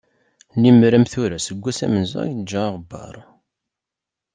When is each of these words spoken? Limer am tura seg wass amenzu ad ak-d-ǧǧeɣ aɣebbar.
Limer 0.61 0.93
am 0.97 1.05
tura 1.11 1.37
seg 1.39 1.57
wass 1.61 1.79
amenzu 1.85 2.17
ad 2.21 2.25
ak-d-ǧǧeɣ 2.27 2.65
aɣebbar. 2.67 3.15